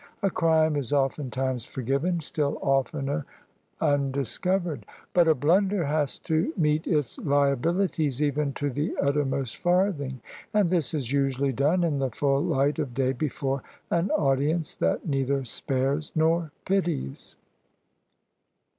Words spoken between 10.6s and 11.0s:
this